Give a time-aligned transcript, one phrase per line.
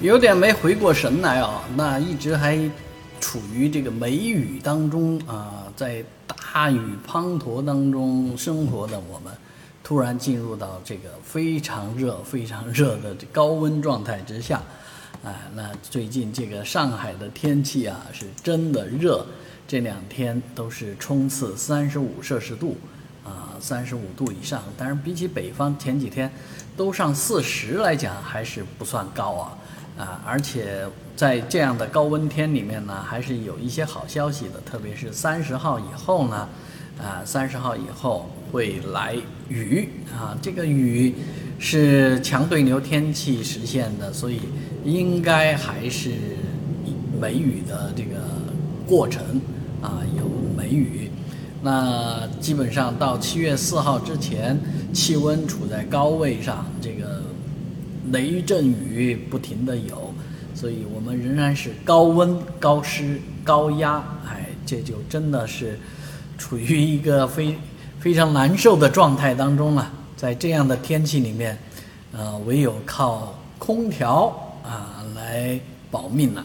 [0.00, 2.58] 有点没回过神来啊，那一直还
[3.20, 9.30] 处于这个梅雨当中啊，在大雨滂沱当中生活的我们，
[9.84, 14.62] 突然进入到这个非常热、非常热的高温状态之下，
[15.22, 19.26] 哎，那最近这个上海的天气啊，是真的热，
[19.68, 22.74] 这两天都是冲刺三十五摄氏度。
[23.22, 26.28] 啊，三十五度以上，当然比起北方前几天
[26.74, 29.58] 都上四十来讲，还是不算高啊。
[30.00, 36.48] 啊，而且在这样的高温天里面呢，还是有一些好消息的，特别是三十号以后呢，
[36.98, 39.14] 啊，三十号以后会来
[39.50, 41.14] 雨啊，这个雨
[41.58, 44.40] 是强对流天气实现的，所以
[44.86, 46.12] 应该还是
[47.20, 48.16] 梅雨的这个
[48.88, 49.22] 过程
[49.82, 50.24] 啊，有
[50.56, 51.10] 梅雨。
[51.62, 54.58] 那基本上到七月四号之前，
[54.94, 57.22] 气温处在高位上，这个
[58.12, 60.12] 雷阵雨不停的有，
[60.54, 65.78] 所以我们仍然是高温、高湿、高压，哎，这就真的是
[66.36, 67.56] 处于一个非
[67.98, 69.90] 非常难受的状态当中了。
[70.16, 71.58] 在这样的天气里面，
[72.12, 74.26] 呃，唯有靠空调
[74.64, 75.58] 啊来
[75.90, 76.44] 保命了。